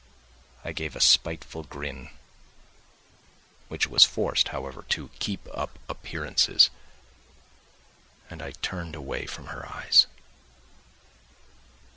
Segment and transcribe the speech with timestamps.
[0.65, 2.09] I gave a spiteful grin,
[3.67, 6.71] which was forced, however, to keep up appearances,
[8.27, 10.07] and I turned away from her eyes.